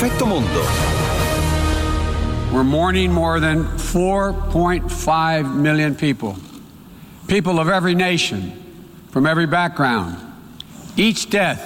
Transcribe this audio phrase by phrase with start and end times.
[0.00, 0.62] perfetto mondo.
[2.54, 6.36] We're mourning more than 4.5 million people.
[7.26, 8.50] People of every nation,
[9.10, 10.16] from every background.
[10.96, 11.60] Each death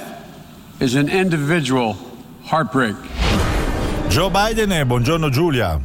[0.81, 1.97] is an individual
[2.43, 2.97] heartbreak.
[4.09, 5.81] Joe Biden e buongiorno Giulia.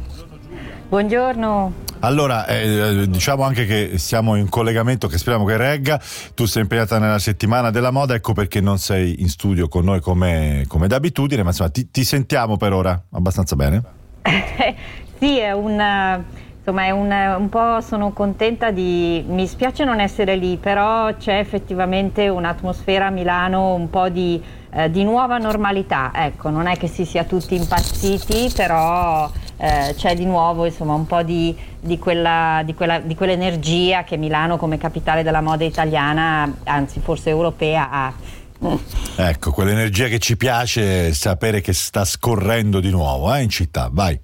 [0.90, 1.72] Buongiorno.
[2.02, 6.00] Allora, eh, diciamo anche che siamo in collegamento, che speriamo che regga.
[6.34, 10.00] Tu sei impegnata nella settimana della moda, ecco perché non sei in studio con noi
[10.00, 13.82] come, come d'abitudine, ma insomma ti, ti, sentiamo per ora abbastanza bene.
[15.18, 16.24] sì, è un.
[16.62, 19.22] Insomma, è un, un, po' sono contenta di.
[19.28, 24.90] Mi spiace non essere lì, però c'è effettivamente un'atmosfera a Milano un po' di, eh,
[24.90, 26.12] di nuova normalità.
[26.14, 31.06] Ecco, non è che si sia tutti impazziti, però eh, c'è di nuovo insomma, un
[31.06, 36.52] po' di, di, quella, di, quella, di, quell'energia che Milano come capitale della moda italiana,
[36.64, 38.12] anzi forse europea, ha.
[39.16, 44.18] Ecco, quell'energia che ci piace sapere che sta scorrendo di nuovo eh, in città, vai.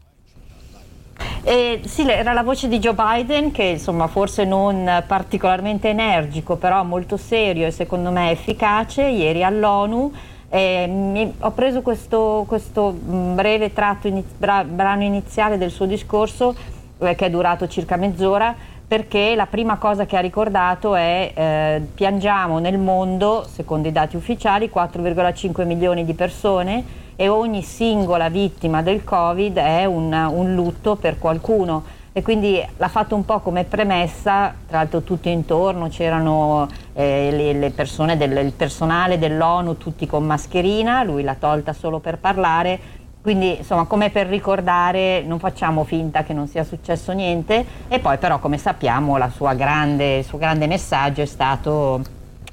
[1.43, 6.83] Eh, sì, era la voce di Joe Biden che insomma forse non particolarmente energico, però
[6.85, 10.13] molto serio e secondo me efficace, ieri all'ONU
[10.49, 15.87] eh, mi, ho preso questo, questo mm, breve tratto iniz, bra, brano iniziale del suo
[15.87, 16.55] discorso,
[16.99, 18.55] che è durato circa mezz'ora,
[18.87, 24.17] perché la prima cosa che ha ricordato è eh, piangiamo nel mondo, secondo i dati
[24.17, 30.97] ufficiali, 4,5 milioni di persone e ogni singola vittima del Covid è un, un lutto
[30.97, 31.95] per qualcuno.
[32.13, 37.53] E quindi l'ha fatto un po' come premessa, tra l'altro tutto intorno c'erano eh, le,
[37.53, 42.81] le, persone, del, il personale dell'ONU tutti con mascherina, lui l'ha tolta solo per parlare,
[43.27, 47.65] quindi insomma come per ricordare non facciamo finta che non sia successo niente.
[47.89, 49.19] E poi però come sappiamo
[49.57, 52.01] grande, il suo grande messaggio è stato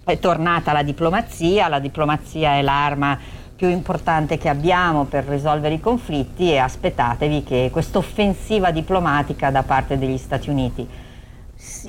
[0.04, 3.16] è tornata la diplomazia, la diplomazia è l'arma
[3.56, 9.62] più importante che abbiamo per risolvere i conflitti e aspettatevi che questa offensiva diplomatica da
[9.62, 10.88] parte degli Stati Uniti.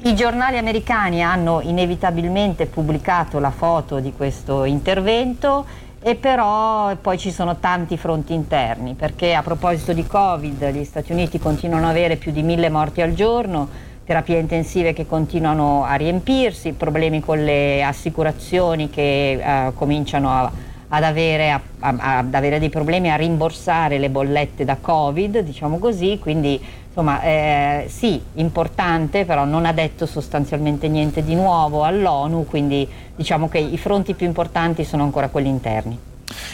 [0.03, 5.65] I giornali americani hanno inevitabilmente pubblicato la foto di questo intervento
[6.07, 11.13] e però poi ci sono tanti fronti interni perché a proposito di Covid gli Stati
[11.13, 13.67] Uniti continuano ad avere più di mille morti al giorno,
[14.05, 20.53] terapie intensive che continuano a riempirsi, problemi con le assicurazioni che uh, cominciano a
[20.89, 25.79] ad avere, a, a, ad avere, dei problemi a rimborsare le bollette da Covid, diciamo
[25.79, 32.47] così, quindi insomma eh, sì, importante, però non ha detto sostanzialmente niente di nuovo all'ONU,
[32.47, 35.99] quindi diciamo che i fronti più importanti sono ancora quelli interni.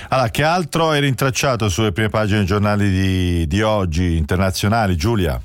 [0.09, 5.41] Allora, che altro è rintracciato sulle prime pagine dei giornali di, di oggi internazionali, Giulia?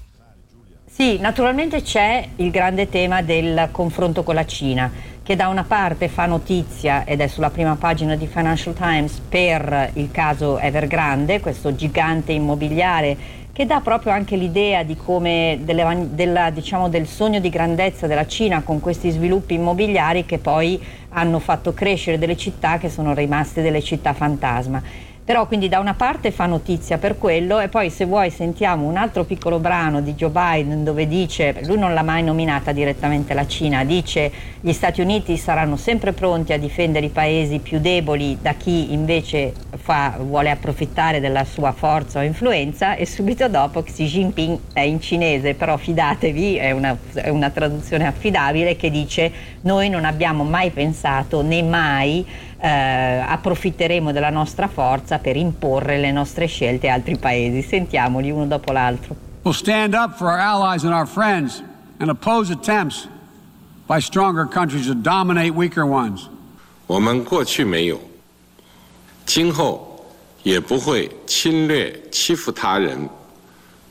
[0.90, 4.90] Sì, naturalmente c'è il grande tema del confronto con la Cina
[5.26, 9.90] che da una parte fa notizia ed è sulla prima pagina di Financial Times per
[9.94, 13.18] il caso Evergrande, questo gigante immobiliare
[13.52, 18.28] che dà proprio anche l'idea di come delle, della, diciamo, del sogno di grandezza della
[18.28, 23.64] Cina con questi sviluppi immobiliari che poi hanno fatto crescere delle città che sono rimaste
[23.64, 24.80] delle città fantasma.
[25.26, 28.96] Però quindi da una parte fa notizia per quello e poi se vuoi sentiamo un
[28.96, 33.48] altro piccolo brano di Joe Biden dove dice, lui non l'ha mai nominata direttamente la
[33.48, 34.32] Cina, dice
[34.62, 39.52] gli Stati Uniti saranno sempre pronti a difendere i paesi più deboli da chi invece
[39.78, 45.02] fa, vuole approfittare della sua forza o influenza e subito dopo Xi Jinping è in
[45.02, 49.32] cinese, però fidatevi, è una, è una traduzione affidabile che dice
[49.62, 52.24] noi non abbiamo mai pensato né mai
[52.59, 57.63] eh, approfitteremo della nostra forza per imporre le nostre scelte a altri paesi.
[57.63, 59.17] Sentiamoli uno dopo l'altro.
[59.43, 61.63] We'll stand up for our allies and our friends
[61.99, 63.09] and oppose attempts
[63.87, 66.29] by stronger countries to dominate weaker ones.
[66.87, 68.01] 我们过去没有，
[69.25, 70.05] 今后
[70.43, 73.09] 也不会侵略欺负他人。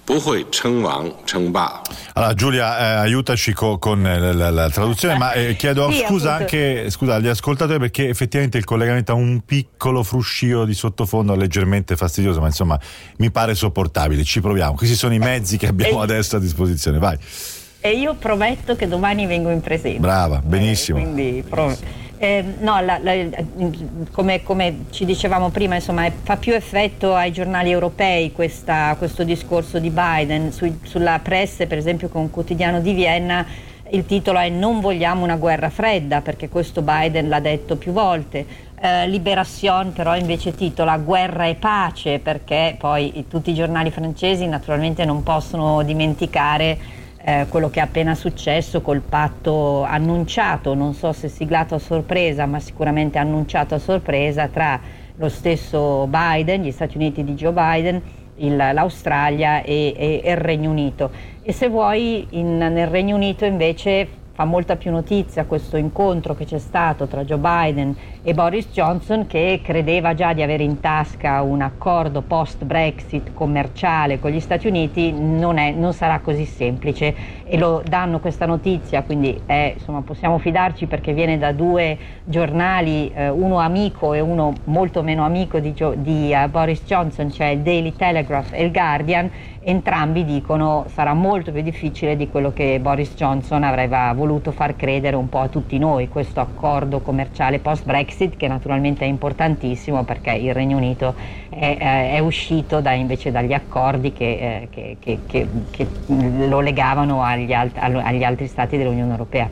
[0.09, 1.81] 不会称王称霸.
[2.13, 6.33] Allora Giulia, eh, aiutaci co- con la, la, la, traduzione, ma eh, chiedo sì, scusa
[6.33, 11.95] anche scusa, agli ascoltatori perché effettivamente il collegamento ha un piccolo fruscio di sottofondo leggermente
[11.95, 12.79] fastidioso, ma insomma
[13.17, 14.23] mi pare sopportabile.
[14.23, 14.73] Ci proviamo.
[14.73, 16.97] Questi sono i mezzi che abbiamo adesso a disposizione.
[16.97, 17.17] Vai.
[17.79, 19.99] E io prometto che domani vengo in presenza.
[19.99, 20.97] Brava, benissimo.
[20.97, 21.77] Eh, quindi pro-
[22.18, 23.12] eh, no, la, la,
[24.12, 29.78] come, come, ci dicevamo prima, insomma, fa più effetto ai giornali europei questa, questo discorso
[29.78, 30.52] di Biden.
[30.52, 33.46] Su, sulla presse, per esempio, con quotidiano di Vienna,
[33.90, 38.72] il titolo è Non vogliamo una guerra fredda, perché questo Biden l'ha detto più volte.
[38.80, 45.04] Eh, Liberation però invece titola Guerra e pace, perché poi tutti i giornali francesi naturalmente
[45.04, 51.28] non possono dimenticare eh, quello che è appena successo col patto annunciato, non so se
[51.28, 54.78] siglato a sorpresa, ma sicuramente annunciato a sorpresa tra
[55.16, 58.02] lo stesso Biden, gli Stati Uniti di Joe Biden,
[58.36, 61.10] il, l'Australia e, e, il Regno Unito.
[61.42, 66.44] E se vuoi in, nel Regno Unito invece fa molta più notizia questo incontro che
[66.44, 71.40] c'è stato tra Joe Biden e Boris Johnson che credeva già di avere in tasca
[71.42, 77.42] un accordo post-Brexit commerciale con gli Stati Uniti, non, è, non sarà così semplice.
[77.44, 83.12] E lo danno questa notizia, quindi è, insomma, possiamo fidarci perché viene da due giornali,
[83.14, 87.60] eh, uno amico e uno molto meno amico di, di uh, Boris Johnson, cioè il
[87.60, 89.30] Daily Telegraph e il Guardian,
[89.60, 95.16] entrambi dicono sarà molto più difficile di quello che Boris Johnson avrebbe voluto far credere
[95.16, 100.32] un po' a tutti noi, questo accordo commerciale post-Brexit Brexit che naturalmente è importantissimo perché
[100.32, 101.14] il Regno Unito
[101.48, 107.52] è, è uscito da, invece dagli accordi che, eh, che, che, che lo legavano agli,
[107.52, 109.48] alt- agli altri stati dell'Unione Europea.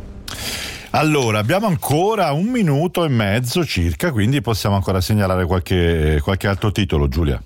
[0.95, 6.71] Allora, abbiamo ancora un minuto e mezzo circa, quindi possiamo ancora segnalare qualche, qualche altro
[6.71, 7.43] titolo, Giulia.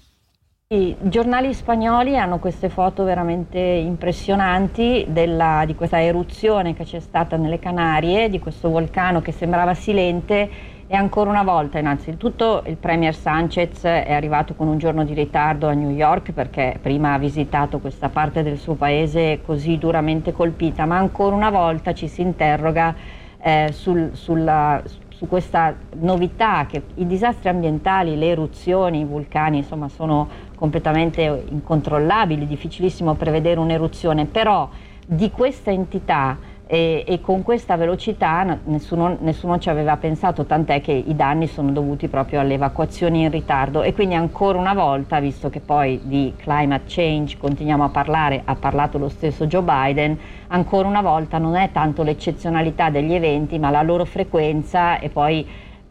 [0.68, 7.36] I giornali spagnoli hanno queste foto veramente impressionanti della, di questa eruzione che c'è stata
[7.36, 10.50] nelle Canarie, di questo vulcano che sembrava silente
[10.88, 15.68] e ancora una volta, innanzitutto, il Premier Sanchez è arrivato con un giorno di ritardo
[15.68, 20.84] a New York perché prima ha visitato questa parte del suo paese così duramente colpita,
[20.84, 22.92] ma ancora una volta ci si interroga
[23.40, 24.82] eh, sul, sulla,
[25.16, 32.46] su questa novità che i disastri ambientali, le eruzioni, i vulcani, insomma, sono completamente incontrollabili,
[32.46, 34.68] difficilissimo prevedere un'eruzione, però
[35.06, 36.36] di questa entità
[36.68, 41.70] e, e, con questa velocità nessuno, nessuno, ci aveva pensato, tant'è che i danni sono
[41.70, 43.82] dovuti proprio alle evacuazioni in ritardo.
[43.82, 48.56] E quindi ancora una volta, visto che poi di climate change continuiamo a parlare, ha
[48.56, 50.18] parlato lo stesso Joe Biden,
[50.48, 55.46] ancora una volta non è tanto l'eccezionalità degli eventi ma la loro frequenza e poi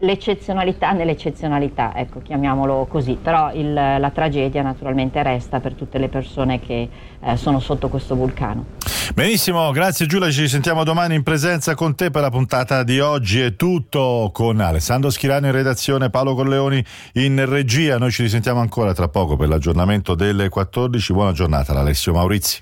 [0.05, 6.59] l'eccezionalità nell'eccezionalità, ecco, chiamiamolo così, però il, la tragedia naturalmente resta per tutte le persone
[6.59, 6.87] che
[7.19, 8.65] eh, sono sotto questo vulcano.
[9.13, 13.39] Benissimo, grazie Giulia, ci sentiamo domani in presenza con te per la puntata di oggi.
[13.39, 17.97] È tutto con Alessandro Schirano in redazione, Paolo Corleoni in regia.
[17.97, 21.13] Noi ci risentiamo ancora tra poco per l'aggiornamento delle 14.
[21.13, 22.53] Buona giornata Alessio Maurizi.